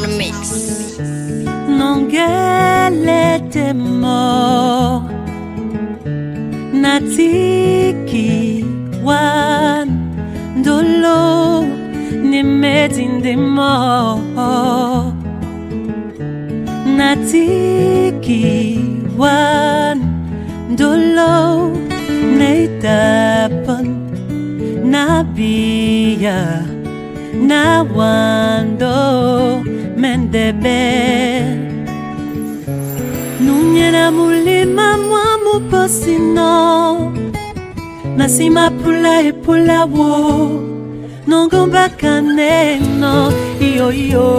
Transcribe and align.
dans 0.00 0.06
le 0.06 0.16
mix. 0.16 0.98
Non, 1.78 2.06
qu'elle 2.10 3.06
était 3.08 3.74
mort. 3.74 5.02
Natiki 6.84 8.64
wan 9.06 9.88
dolo 10.62 11.64
ne 12.30 12.40
medin 12.60 13.14
de 13.26 13.34
mort. 13.56 15.14
Natiki 16.98 18.80
wan 19.20 19.98
dolo 20.78 21.40
ne 22.38 22.54
tapon 22.82 23.86
nabia 24.92 26.40
na 27.48 27.82
wando 27.96 29.57
de 30.30 30.52
bed. 30.52 31.88
Nunyera 33.40 34.10
mulima 34.10 34.98
mwamu 34.98 35.60
posino 35.70 37.12
Nasima 38.16 38.70
pula 38.70 39.22
e 39.22 39.32
pula 39.32 39.84
wo 39.84 40.60
Nongomba 41.26 41.88
kaneno 41.88 43.32
Iyo 43.60 43.92
iyo 43.92 44.30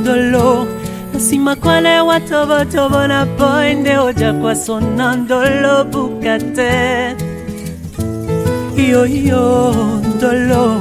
ndolo 0.00 0.66
Nasima 1.14 1.56
kwale 1.56 2.00
watobo 2.00 2.64
tobo 2.64 3.06
na 3.06 3.26
poende 3.26 3.98
Oja 3.98 4.32
kwa 4.32 4.54
sonandolo 4.56 5.84
bukate 5.84 7.16
Iyo 8.76 9.06
iyo 9.06 9.46
ndolo 10.16 10.76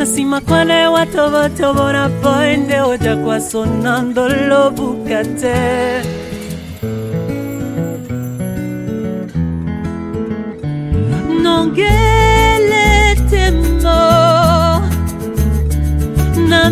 tasima 0.00 0.40
kwane 0.40 0.86
watobo 0.86 1.36
watobo 1.36 1.92
na 1.92 2.08
poende 2.22 2.80
oja 2.80 3.16
kwa 3.16 3.40
sonando 3.40 4.28
lobukate 4.28 5.54
nongele 11.42 13.16
temo 13.30 14.80
na 16.48 16.70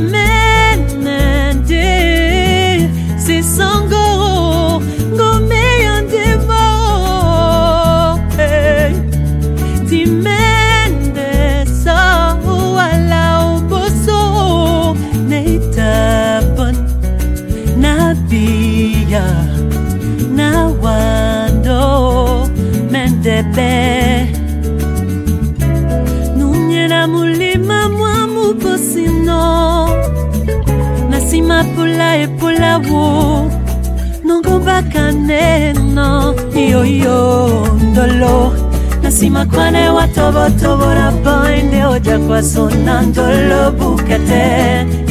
mane 39.59 39.91
watobotobora 39.91 41.11
bande 41.25 41.81
oja 41.93 42.19
kwasona 42.27 43.03
ndolo 43.11 43.61
bukete 43.79 44.45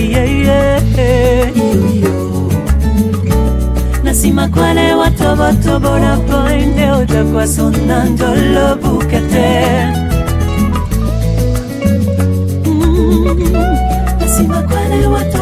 iyeye 0.03 0.61
nasima 4.05 4.45
kwale 4.53 4.85
watobotobora 5.01 6.11
bande 6.29 6.85
oja 6.99 7.21
kwasona 7.31 7.97
ndolo 8.13 8.65
bukete 8.81 9.49
mm, 12.67 13.53
nasima 14.19 14.59
kwale 14.67 14.99
watobotobora 15.13 15.36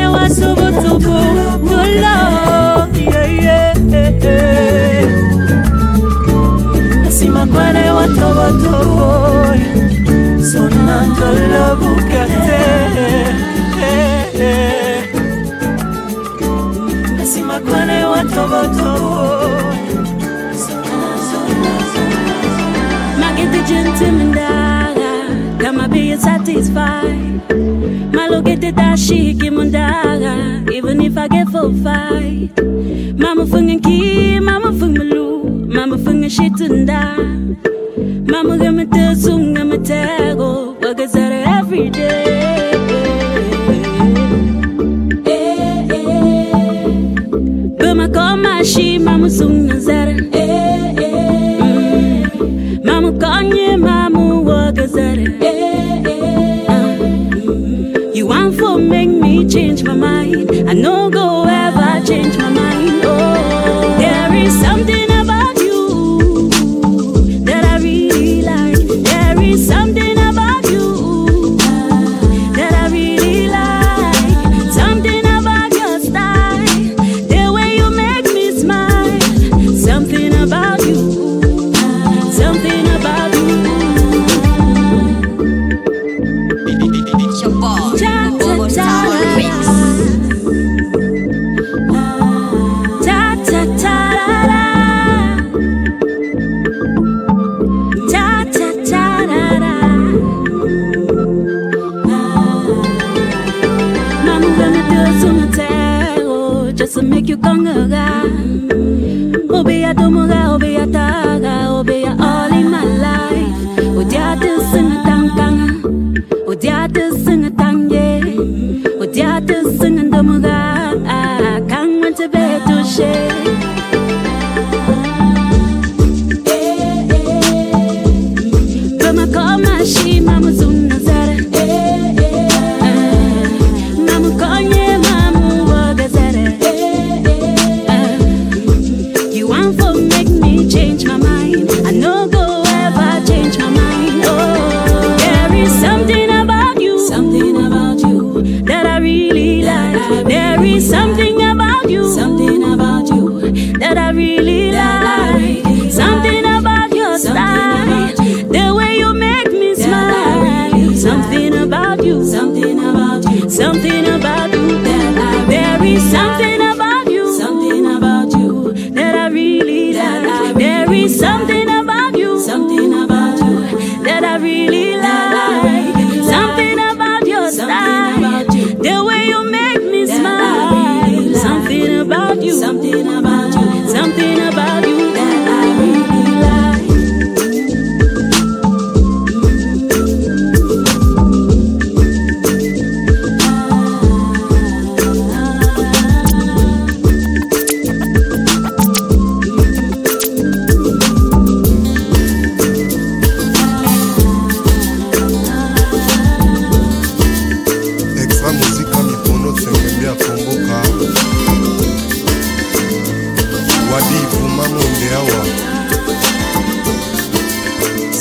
na 0.00 0.10
masubutubu 0.10 1.16
mulo 1.66 2.16
simagwane 7.16 7.84
watobotobo 7.96 9.08
sonantolobukate 10.50 12.60
simagwane 17.30 17.98
be 25.90 26.16
satisfied. 26.16 27.48
the 27.48 27.54
Malogete 28.16 28.70
tashiki 28.72 29.48
mundaga, 29.50 30.34
even 30.70 31.00
if 31.00 31.16
I 31.16 31.28
get 31.28 31.48
full 31.48 31.72
fight. 31.84 32.50
Mama 33.18 33.44
fungen 33.46 33.82
ki, 33.82 34.40
mama 34.40 34.70
fungen 34.72 35.10
lu, 35.10 35.44
mama 35.78 35.96
shit 36.28 36.52
fungen 36.52 36.86
die. 36.86 37.16
Mama 38.32 38.58
gonna 38.58 38.84
gamete 38.84 39.14
sunga 39.22 39.62
matego, 39.70 40.76
wagazare 40.82 41.40
every 41.58 41.90
day. 41.90 42.56
But 47.78 47.94
my 47.94 48.08
call, 48.08 48.36
my 48.36 48.62
shi, 48.62 48.98
mama 48.98 49.26
sunga. 49.26 49.57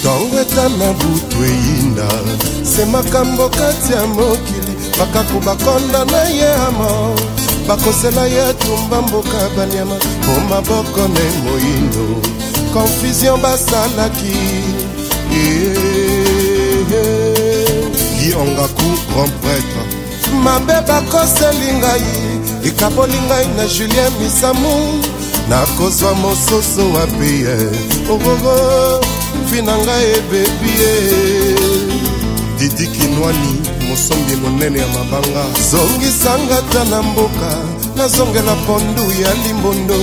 ntango 0.00 0.36
eta 0.44 0.68
na 0.78 0.92
butu 1.00 1.38
eyinda 1.50 2.08
se 2.70 2.84
makambo 2.84 3.48
kati 3.48 3.92
ya 3.92 4.06
mokili 4.06 4.74
bakaku 4.98 5.40
bakonda 5.46 6.04
na 6.04 6.22
ye 6.38 6.50
amo 6.68 7.14
bakosela 7.68 8.26
ye 8.26 8.52
tumba 8.60 9.02
mboka 9.02 9.38
banyama 9.56 9.96
mpo 9.96 10.40
maboko 10.50 11.00
na 11.14 11.24
moyindo 11.44 12.06
confusion 12.74 13.40
basalaki 13.40 14.36
yeah. 15.32 15.77
eli 18.28 18.34
ongaku 18.34 18.90
grand 19.12 19.32
prêtre 19.40 19.82
mabe 20.42 20.72
bakoseli 20.88 21.68
ngai 21.80 22.04
ekaboli 22.68 23.18
ngai 23.28 23.46
na 23.56 23.64
julien 23.66 24.12
misamu 24.20 24.74
nakozwa 25.50 26.10
mosusu 26.22 26.82
wapi 26.94 27.30
ye 27.44 27.56
ogogo 28.12 28.48
oh, 28.48 28.98
oh, 28.98 28.98
oh, 28.98 29.00
mfi 29.44 29.62
na 29.62 29.74
ngai 29.84 30.04
ebebi 30.16 30.70
ye 30.80 30.92
didi 32.58 32.86
kinwani 32.94 33.52
mosombi 33.90 34.34
monene 34.42 34.78
ya 34.78 34.88
mabanga 34.94 35.42
zongisanga 35.70 36.58
ta 36.72 36.80
na 36.90 37.02
mboka 37.02 37.50
nazongela 37.96 38.54
pondu 38.66 39.02
ya 39.22 39.30
limbondo 39.46 39.98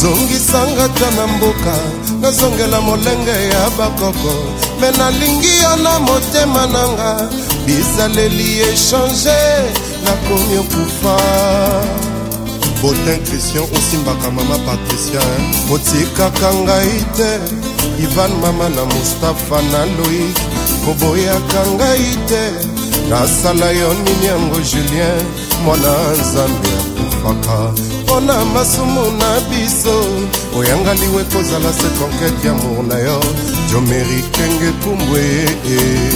zongisanga 0.00 0.88
ta 0.94 1.08
na 1.16 1.26
mboka 1.26 1.74
nazongela 2.20 2.80
molenge 2.80 3.30
ya 3.52 3.70
bakoko 3.78 4.32
me 4.80 4.90
nalingi 4.98 5.54
yo 5.62 5.76
na 5.76 5.98
motema 5.98 6.66
nanga 6.66 7.28
bisaleli 7.66 8.60
echange 8.60 9.40
nakomi 10.04 10.56
okufa 10.62 11.16
botin 12.82 13.20
christian 13.26 13.64
osimbaka 13.78 14.30
mama 14.30 14.56
patricia 14.66 15.22
otikaka 15.74 16.48
ngai 16.62 16.94
te 17.16 17.30
ivan 18.04 18.32
mama 18.42 18.66
na 18.76 18.82
mustapha 18.92 19.58
na 19.72 19.80
loik 19.96 20.36
koboyaka 20.84 21.60
ngai 21.78 22.06
te 22.28 22.42
nasala 23.10 23.68
yo 23.80 23.88
nini 24.02 24.26
yango 24.30 24.58
julien 24.70 25.24
mwana 25.64 25.92
nzambe 26.22 26.68
akufaka 26.80 27.91
mpo 28.12 28.20
na 28.20 28.44
masumu 28.44 29.02
na 29.18 29.40
biso 29.48 30.00
oyangaliwe 30.58 31.24
kozala 31.24 31.72
se 31.72 31.88
konkete 31.98 32.46
ya 32.48 32.54
mour 32.54 32.84
na 32.86 32.98
yo 32.98 33.20
jomeri 33.72 34.20
kenge 34.34 34.70
pumbwe 34.82 35.20
eh, 35.20 35.56
eh. 35.66 36.12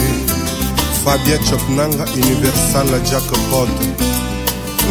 fabien 1.05 1.39
chopnanga 1.49 2.05
universal 2.13 2.87
jackpot 3.11 3.69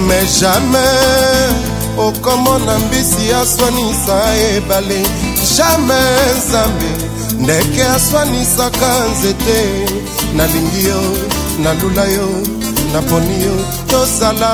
mais 0.09 0.41
jamais 0.41 1.55
okomona 1.99 2.79
mbisi 2.79 3.33
aswanisa 3.43 4.19
ebale 4.51 5.01
jamais 5.57 6.37
nzambe 6.39 6.91
ndeke 7.41 7.85
aswanisaka 7.85 8.91
nzete 9.13 9.61
nalingi 10.35 10.83
yo 10.89 11.01
nalula 11.63 12.05
yo 12.05 12.29
naponi 12.93 13.37
yo 13.47 13.57
tozala 13.91 14.53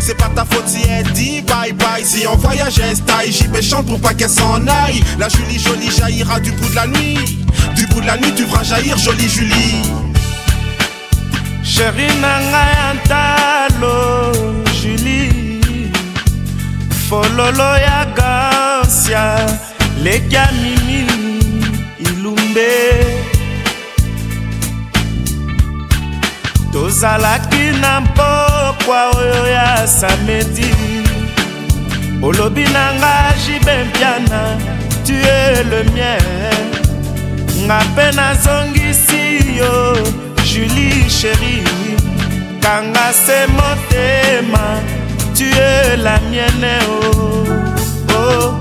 c'est 0.02 0.16
pas 0.16 0.30
ta 0.34 0.44
faute 0.46 0.66
si 0.66 0.78
elle 0.88 1.06
dit 1.12 1.40
bye 1.42 1.72
bye 1.72 2.02
Si 2.02 2.26
on 2.26 2.34
voyage 2.36 2.72
style 2.94 3.04
j'y 3.30 3.46
vais 3.46 3.62
chante 3.62 3.86
pour 3.86 4.00
pas 4.00 4.12
qu'elle 4.14 4.30
s'en 4.30 4.66
aille 4.66 5.04
La 5.20 5.28
Julie 5.28 5.60
jolie 5.60 5.88
jaillira 5.90 6.40
du 6.40 6.50
bout 6.52 6.68
de 6.70 6.74
la 6.74 6.86
nuit 6.88 7.38
Du 7.76 7.86
bout 7.86 8.00
de 8.00 8.06
la 8.08 8.16
nuit 8.16 8.32
tu 8.34 8.44
verras 8.46 8.64
jaillir 8.64 8.96
jolie 8.98 9.28
Julie 9.28 9.82
sheri 11.80 12.08
na 12.22 12.32
ngai 12.50 12.70
ya 12.78 12.88
ntalo 12.98 13.98
juli 14.78 15.22
fololo 17.08 17.70
ya 17.86 18.00
garcia 18.18 19.24
leki 20.04 20.34
ya 20.36 20.44
mimi 20.60 21.00
ilumbe 22.08 22.72
tozalaki 26.72 27.64
na 27.82 27.92
mpokwa 28.04 29.00
oyo 29.20 29.40
ya 29.56 29.68
samedi 29.98 30.70
olobi 32.26 32.64
na 32.76 32.84
ngai 33.00 33.32
jibe 33.42 33.74
mpiana 33.86 34.40
tue 35.06 35.38
le 35.70 35.80
mien 35.92 36.24
nga 37.64 37.78
mpe 37.88 38.06
nazongisi 38.18 39.22
yo 39.60 39.70
Julie 40.52 41.08
chérie, 41.08 41.62
Kanga 42.60 43.12
c'est 43.12 43.46
mon 43.52 43.76
thème, 43.88 44.58
tu 45.32 45.44
es 45.44 45.96
la 45.96 46.18
mienne. 46.28 46.72
Oh, 47.06 47.54
oh. 48.08 48.60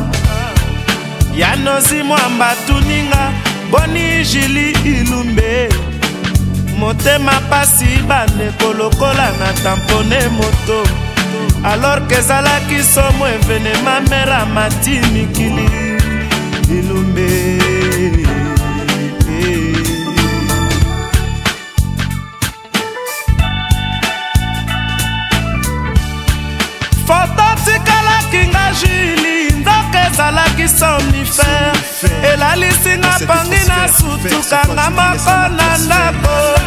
ya 1.40 1.50
nozi 1.64 2.02
mwamba 2.02 2.48
tuninga 2.66 3.22
boni 3.70 4.24
jili 4.30 4.70
ilumbe 4.92 5.68
motema 6.78 7.34
pasi 7.50 7.90
bandeko 8.08 8.68
lokola 8.78 9.26
na 9.40 9.50
tampone 9.62 10.20
moto 10.36 10.78
alors 11.70 12.02
ke 12.08 12.14
ezalaki 12.20 12.78
somo 12.94 13.24
evenema 13.36 14.00
mera 14.10 14.40
mati 14.54 14.90
mikili 15.14 15.68
ilumbe 16.76 17.67
oyokinga 28.32 28.60
juli 28.80 29.48
nzoka 29.60 30.00
ezalaki 30.10 30.68
somnifere 30.68 31.72
elalisinga 32.32 33.18
pangi 33.26 33.66
na 33.68 33.88
sutukanga 33.88 34.90
moko 34.90 35.30
na 35.56 35.78
ndako 35.78 36.58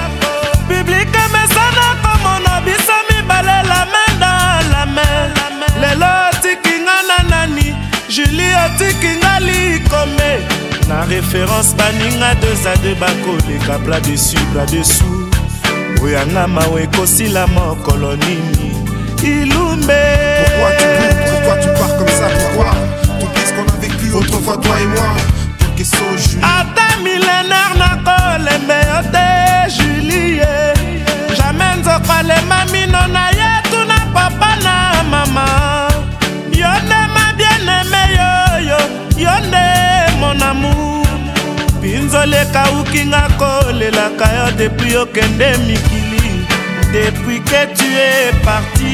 biblike 0.67 1.19
mesana 1.33 1.95
komona 2.01 2.61
biso 2.65 2.93
mibale 3.09 3.67
la 3.67 3.85
main 3.91 4.13
dans 4.19 4.69
la 4.71 4.85
main 4.85 5.31
lelo 5.79 6.07
otikinga 6.29 6.97
na 7.07 7.29
nani 7.29 7.75
juli 8.09 8.47
otikinga 8.65 9.39
likome 9.39 10.39
na 10.89 11.05
référence 11.05 11.75
baninga 11.75 12.35
deux 12.41 12.65
a 12.67 12.75
deux 12.77 12.95
bakoleka 12.95 13.77
bra 13.85 13.99
dessus 13.99 14.39
bra 14.53 14.65
dessous 14.65 15.27
oyanga 16.03 16.47
mawa 16.47 16.81
ekosila 16.81 17.47
mokolo 17.47 18.15
nini 18.15 18.80
Pourquoi 19.21 21.57
tu 21.61 21.69
pars 21.79 21.93
comme 21.95 22.07
ça 22.07 22.25
Pourquoi 22.47 22.71
Tout 23.19 23.27
ce 23.45 23.53
qu'on 23.53 23.61
a 23.61 23.77
vécu 23.79 24.11
autrefois, 24.15 24.57
toi 24.57 24.75
et 24.81 24.85
moi 24.85 25.13
ata 26.43 26.87
na 27.03 27.43
nakolembe 27.73 28.77
yo 28.89 28.99
je 29.67 29.73
julie 29.83 30.39
jamai 31.35 32.23
les 32.23 32.41
mino 32.71 33.01
na 33.13 33.23
ye 33.31 33.37
yetuna, 33.41 33.97
papa 34.13 34.49
na 34.63 34.73
mama 35.09 35.45
yo 36.53 36.71
ma 37.13 37.25
bien 37.35 37.69
yoyo 38.17 38.79
yo 39.17 39.35
mon 40.19 40.41
amour. 40.41 41.05
mpinzoli 41.79 42.35
ekawuki 42.41 43.01
kole 43.37 43.87
la 43.91 44.07
kaya 44.19 44.45
depuis 44.57 44.93
demi 45.37 45.67
mikili 45.67 46.29
depuis 46.93 47.39
que 47.41 47.61
tu 47.75 47.87
es 47.95 48.33
parti 48.43 48.93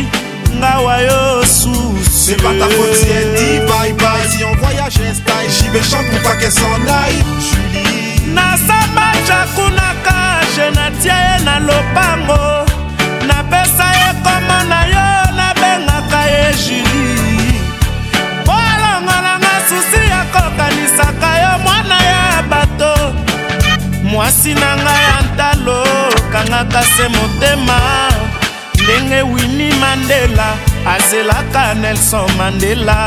nga 0.59 0.79
wa 0.85 0.97
yo 1.07 1.43
susu 1.59 2.11
C'est 2.23 2.37
pas 2.43 2.53
ta 2.59 2.67
faute 2.75 2.95
si 2.99 3.07
elle 3.19 3.31
dit 3.37 3.59
bye 3.69 3.93
bye 4.01 4.25
Si 4.31 4.43
on 4.43 4.55
voyage 4.55 4.99
style 5.19 5.49
j'y 5.57 5.67
vais 5.69 5.83
chante 5.91 6.07
pour 6.09 6.21
pas 6.21 6.35
qu'elle 6.37 6.51
s'en 6.51 6.81
aille 7.01 7.21
Julie 7.45 8.33
nasaba 8.35 9.07
jakunaka 9.27 10.19
je 10.55 10.65
natia 10.77 11.15
ye 11.37 11.45
na 11.47 11.55
lopango 11.67 12.45
napesa 13.29 13.87
ye 14.01 14.09
komo 14.25 14.57
na 14.71 14.81
yo 14.93 15.09
nabengaka 15.39 16.21
ye 16.33 16.45
julie 16.61 17.59
po 18.45 18.51
alongolanga 18.71 19.53
susi 19.69 20.01
akokanisaka 20.21 21.29
yo 21.41 21.51
mwana 21.65 21.97
ya 22.09 22.25
bato 22.51 22.91
mwasi 24.03 24.53
na 24.53 24.69
ngai 24.81 25.05
antalo 25.19 25.83
kangaka 26.31 26.81
se 26.95 27.07
motema 27.15 27.77
ndenge 28.87 29.21
wili 29.21 29.73
mandela 29.79 30.47
azelaka 30.95 31.73
nelson 31.73 32.29
mandela 32.37 32.97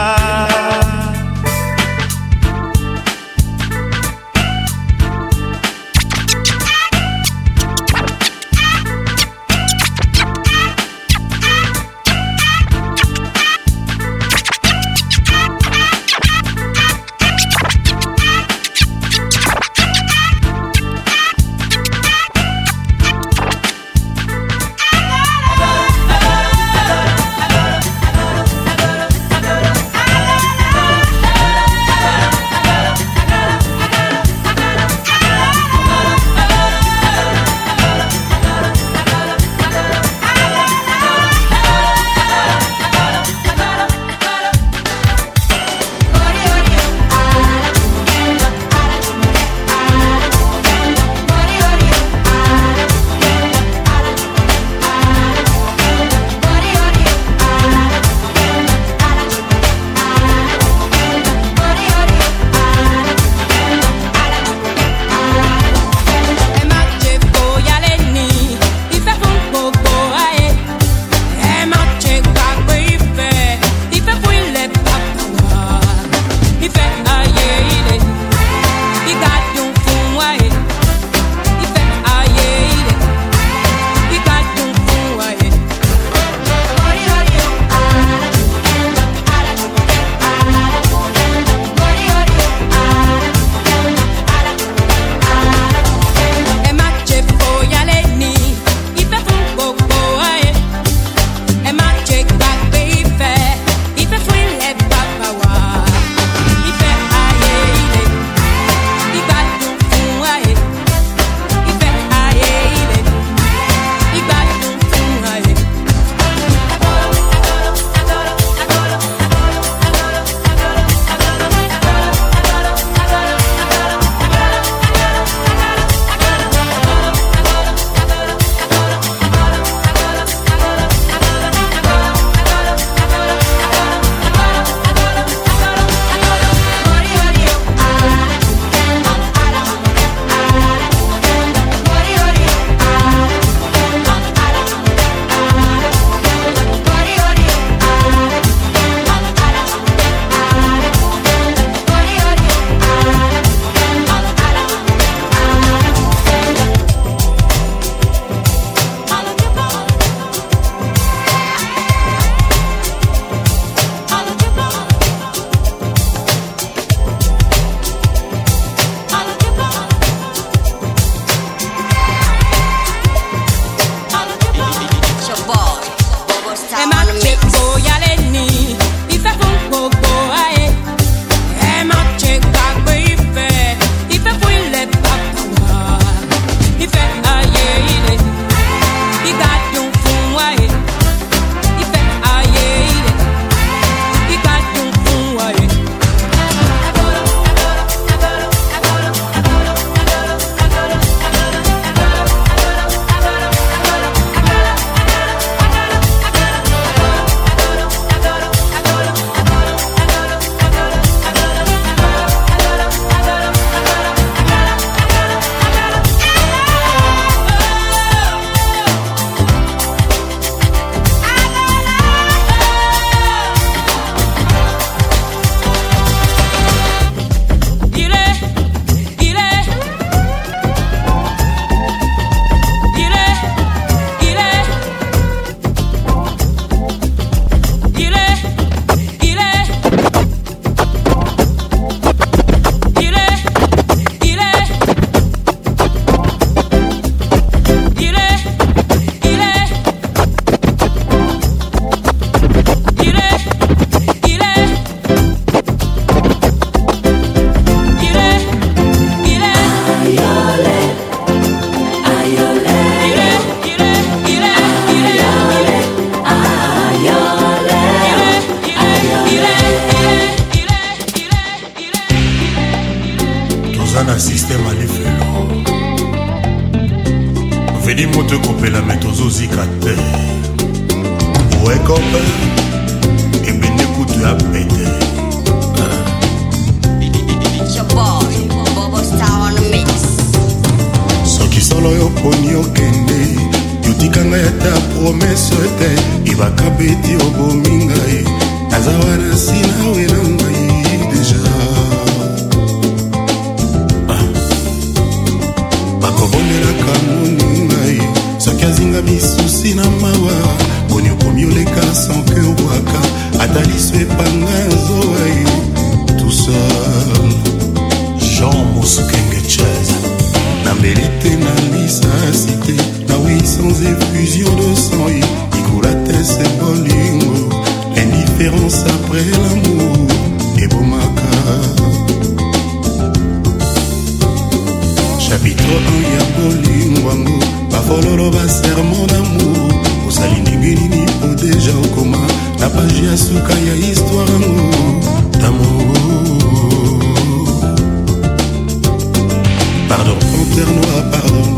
noir 350.66 351.02
pardon 351.10 351.56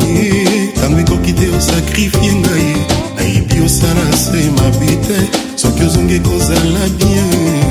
ntango 0.75 0.99
ekoki 1.05 1.33
te 1.39 1.47
osakrifie 1.59 2.33
ngai 2.41 2.71
nayebi 3.17 3.59
osala 3.67 4.07
se 4.25 4.41
mabe 4.57 4.91
te 5.07 5.19
soki 5.61 5.85
ozongi 5.89 6.19
kozala 6.27 6.83
bien 6.99 7.65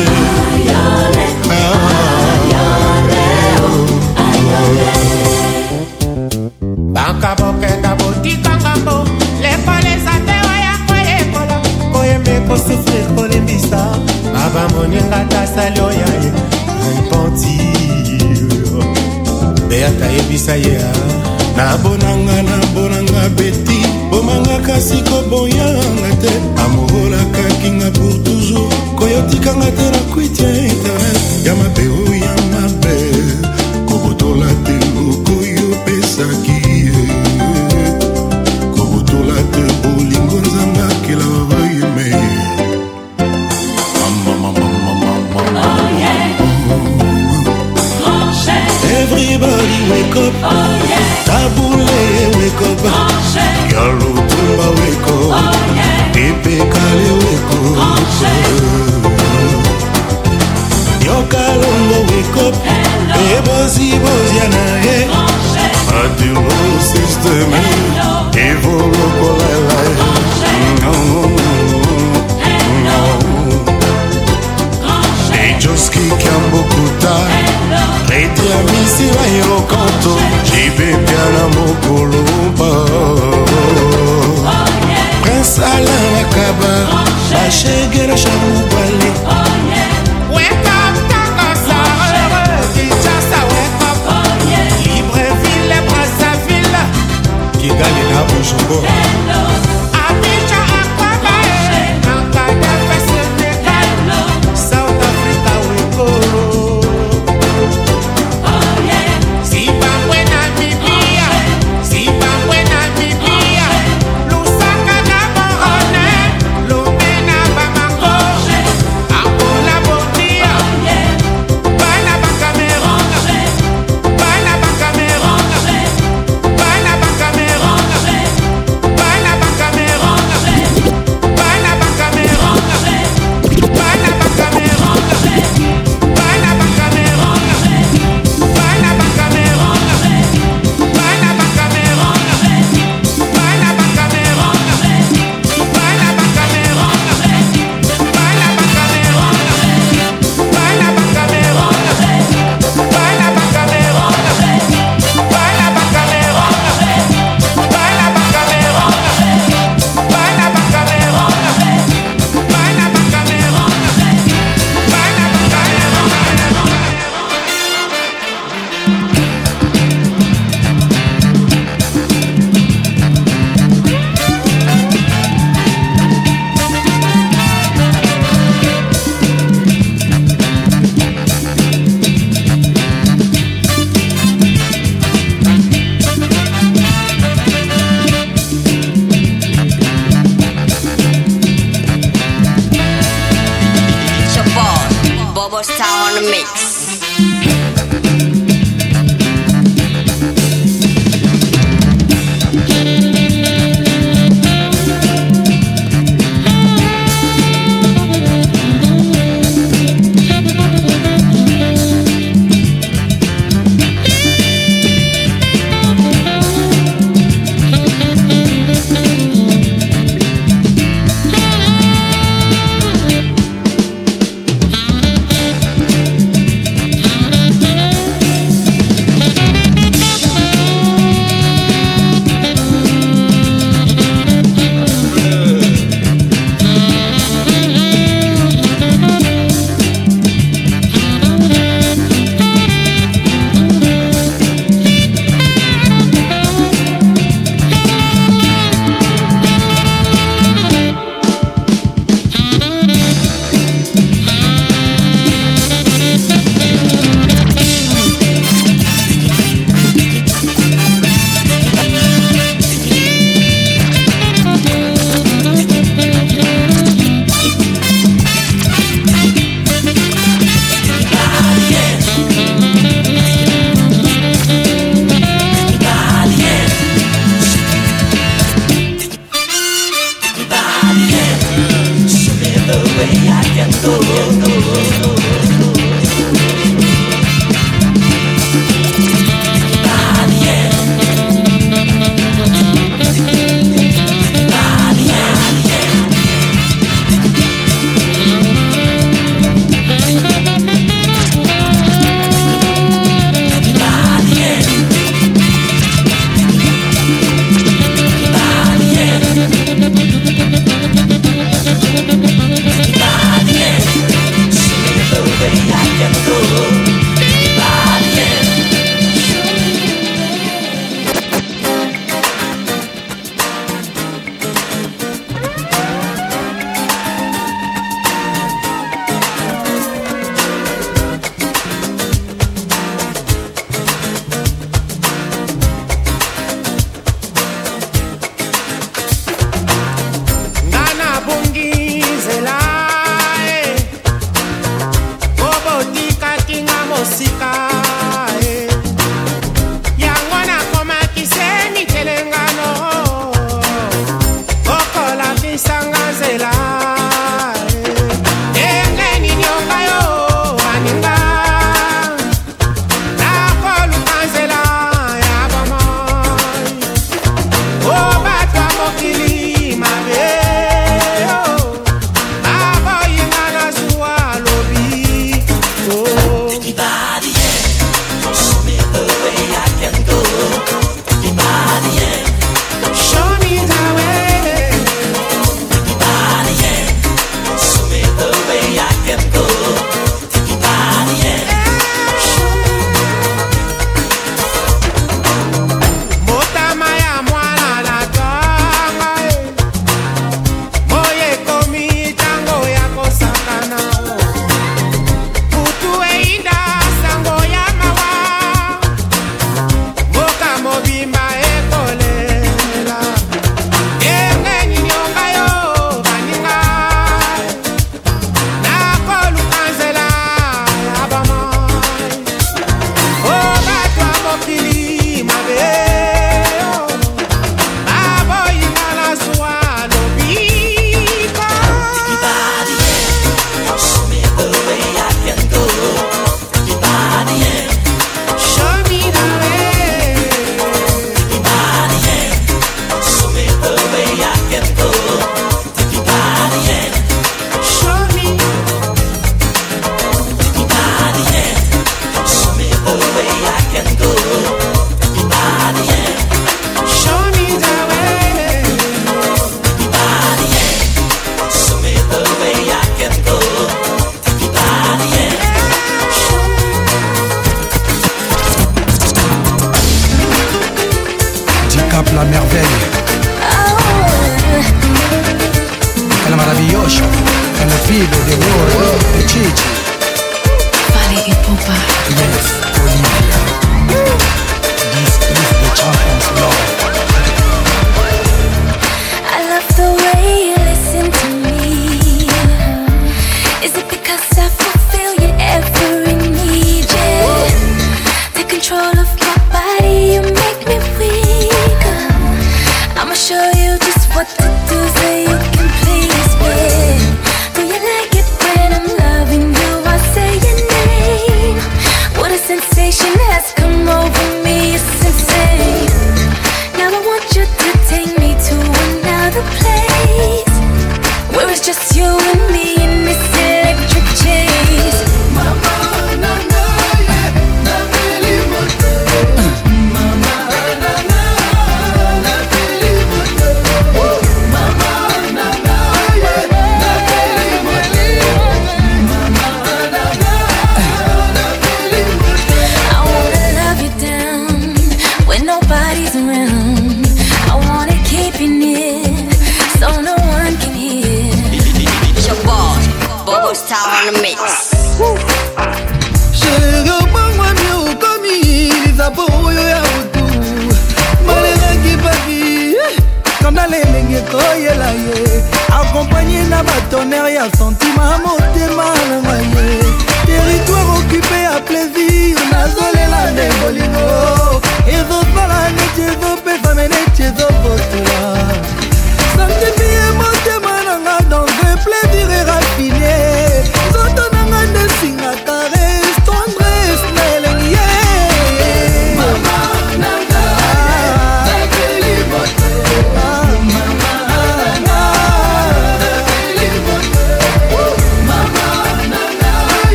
banka 6.94 7.36
bokenda 7.36 7.96
botikangambo 8.00 9.06
lekole 9.42 9.92
eza 9.98 10.16
tewa 10.28 10.56
ya 10.68 10.74
koyekola 10.88 11.58
koyembe 11.94 12.40
kosufrir 12.48 13.06
kolembisa 13.16 13.80
maba 14.34 14.64
moninga 14.74 15.20
tasali 15.30 15.80
oyo 15.82 15.97
beata 19.78 20.06
yebisa 20.16 20.56
ye 20.66 20.76
ah. 20.78 21.58
nabonanga 21.58 22.36
nabonanga 22.50 23.24
beti 23.36 23.80
bomanga 24.12 24.58
kasi 24.68 24.98
koboyanga 25.10 26.10
te 26.22 26.32
amovolakakinga 26.64 27.90
pour 27.98 28.16
toujours 28.26 28.74
koyotikanga 28.98 29.70
te 29.78 29.86
na 29.94 30.00
kuitia 30.12 30.50
eternel 30.70 31.17
wake 50.18 50.36
up. 50.44 50.48
Oh, 50.50 50.54
yeah. 50.90 50.96
Tabule 51.28 52.00
wake 52.38 52.62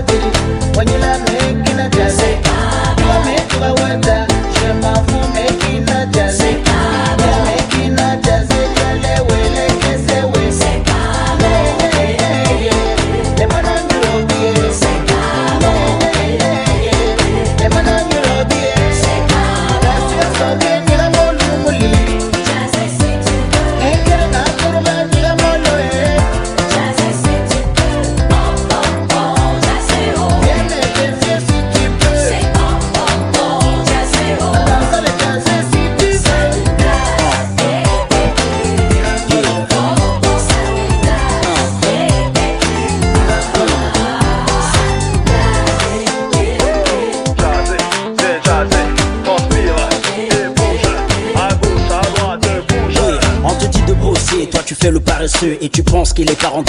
body. 0.00 0.41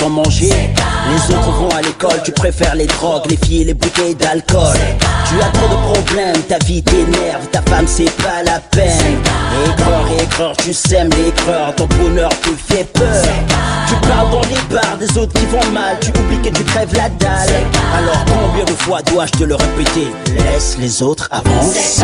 manger. 0.10 0.50
Les 0.50 1.36
autres 1.36 1.52
vont 1.52 1.70
à 1.70 1.82
l'école, 1.82 2.22
tu 2.24 2.32
préfères 2.32 2.76
les 2.76 2.86
drogues, 2.88 3.24
les 3.30 3.38
filles 3.38 3.62
et 3.62 3.66
les 3.66 3.74
bouteilles 3.74 4.16
d'alcool. 4.16 4.74
Tu 5.28 5.42
as 5.42 5.48
trop 5.48 5.68
de 5.70 5.94
problèmes, 6.02 6.38
ta 6.48 6.58
vie 6.66 6.82
t'énerve, 6.84 7.46
ta 7.52 7.62
femme 7.64 7.86
c'est 7.88 8.10
pas 8.24 8.44
la 8.46 8.60
peine. 8.60 8.92
Écreur, 9.78 10.06
écreur, 10.22 10.54
tu 10.58 10.74
sèmes 10.74 11.10
l'écreur, 11.24 11.74
ton 11.76 11.86
bonheur 11.88 12.30
te 12.30 12.74
fait 12.74 12.86
peur. 12.94 13.24
Tu 13.88 13.96
parles 14.08 14.30
dans 14.32 14.42
les 14.42 14.62
bars 14.74 14.98
des 15.00 15.18
autres 15.18 15.34
qui 15.34 15.46
vont 15.48 15.66
mal, 15.72 15.98
tu 16.02 16.10
oublies 16.20 16.42
que 16.42 16.56
tu 16.56 16.64
crèves 16.64 16.94
la 16.94 17.10
dalle. 17.10 17.50
Alors 17.98 18.26
combien 18.26 18.66
de 18.66 18.78
fois 18.82 19.02
dois-je 19.04 19.32
te 19.32 19.44
le 19.44 19.56
répéter 19.56 20.08
Laisse 20.52 20.78
les 20.80 21.04
autres 21.04 21.28
avancer. 21.32 22.04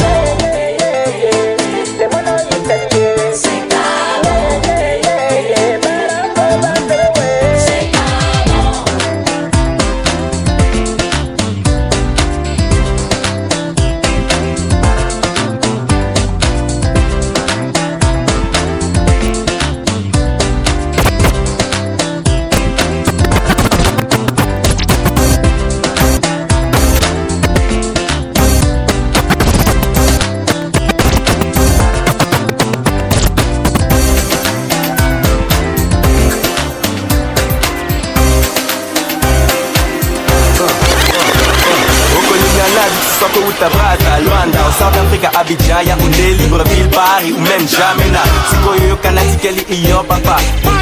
really 49.53 49.77
in 49.77 49.83
your 49.85 50.03
papa. 50.05 50.80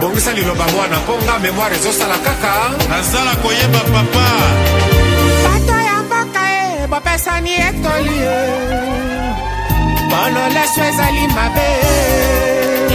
bongisa 0.00 0.32
liloba 0.32 0.64
wana 0.78 0.98
mpo 1.02 1.12
nga 1.24 1.38
memoire 1.42 1.72
ezosala 1.76 2.16
kaka 2.26 2.54
nazala 2.90 3.32
koyeba 3.42 3.80
papa 3.94 4.26
bato 5.44 5.76
ya 5.88 5.96
mboka 6.06 6.42
e 6.58 6.86
bapesani 6.92 7.52
etoli 7.68 8.18
e 8.34 8.40
bololeso 10.10 10.80
ezali 10.90 11.24
mabe 11.36 11.70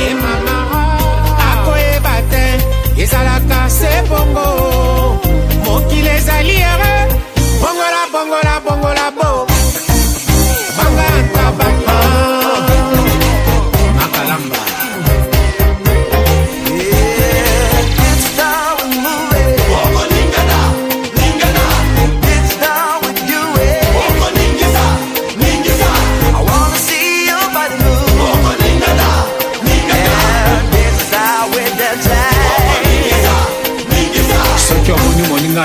e 0.03 0.05
mama 0.23 0.57
akoyeba 1.49 2.15
te 2.31 2.43
ezalaka 3.03 3.59
se 3.79 3.91
bongo 4.09 4.49
mokili 5.69 6.09
ezali 6.17 6.55
heureux 6.65 7.05
bongola 7.61 8.01
bongola 8.13 8.55
bongola 8.65 9.05
bo 9.17 9.48